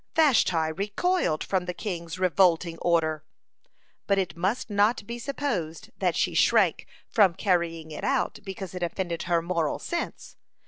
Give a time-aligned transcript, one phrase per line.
[0.15, 3.23] (34) Vashti recoiled from the king's revolting order.
[4.07, 8.81] But it must not be supposed that she shrank from carrying it out because it
[8.81, 10.37] offended her moral sense.